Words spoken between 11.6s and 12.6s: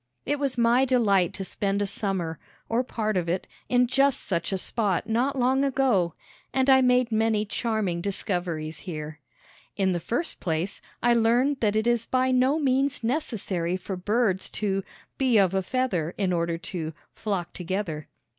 it is by no